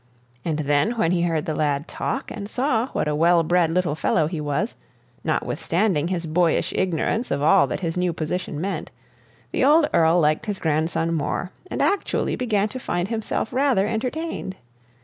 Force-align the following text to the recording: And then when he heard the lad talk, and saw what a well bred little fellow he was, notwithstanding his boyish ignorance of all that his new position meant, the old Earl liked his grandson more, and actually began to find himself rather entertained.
And 0.43 0.57
then 0.57 0.97
when 0.97 1.11
he 1.11 1.21
heard 1.21 1.45
the 1.45 1.53
lad 1.53 1.87
talk, 1.87 2.31
and 2.31 2.49
saw 2.49 2.87
what 2.87 3.07
a 3.07 3.13
well 3.13 3.43
bred 3.43 3.69
little 3.69 3.93
fellow 3.93 4.25
he 4.25 4.41
was, 4.41 4.73
notwithstanding 5.23 6.07
his 6.07 6.25
boyish 6.25 6.73
ignorance 6.75 7.29
of 7.29 7.43
all 7.43 7.67
that 7.67 7.81
his 7.81 7.97
new 7.97 8.11
position 8.11 8.59
meant, 8.59 8.89
the 9.51 9.63
old 9.63 9.87
Earl 9.93 10.19
liked 10.19 10.47
his 10.47 10.57
grandson 10.57 11.13
more, 11.13 11.51
and 11.69 11.83
actually 11.83 12.35
began 12.35 12.67
to 12.69 12.79
find 12.79 13.09
himself 13.09 13.53
rather 13.53 13.85
entertained. 13.85 14.55